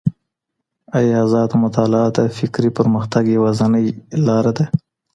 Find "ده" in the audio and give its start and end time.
4.57-4.65